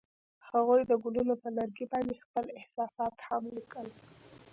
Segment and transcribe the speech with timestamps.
[0.49, 3.87] هغوی د ګلونه پر لرګي باندې خپل احساسات هم لیکل.